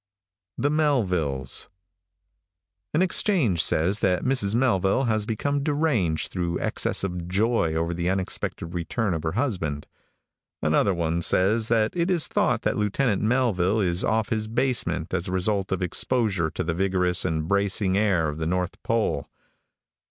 THE 0.57 0.71
MELVILLES. 0.71 1.69
|AN 2.91 3.03
exchange 3.03 3.63
says 3.63 3.99
that 3.99 4.23
Mrs. 4.23 4.55
Melville 4.55 5.03
has 5.03 5.27
become 5.27 5.61
deranged 5.61 6.31
through 6.31 6.59
excess 6.59 7.03
of 7.03 7.27
joy 7.27 7.75
over 7.75 7.93
the 7.93 8.09
unexpected 8.09 8.73
return 8.73 9.13
of 9.13 9.21
her 9.21 9.33
husband. 9.33 9.85
Another 10.59 10.95
one 10.95 11.21
says 11.21 11.67
that 11.67 11.95
it 11.95 12.09
is 12.09 12.25
thought 12.27 12.63
that 12.63 12.77
Lieutenant 12.77 13.21
Melville 13.21 13.79
is 13.79 14.03
off 14.03 14.29
his 14.29 14.47
basement 14.47 15.13
as 15.13 15.27
a 15.27 15.31
result 15.31 15.71
of 15.71 15.83
exposure 15.83 16.49
to 16.49 16.63
the 16.63 16.73
vigorous 16.73 17.23
and 17.23 17.47
bracing 17.47 17.95
air 17.95 18.27
of 18.27 18.39
the 18.39 18.47
north 18.47 18.81
pole. 18.81 19.29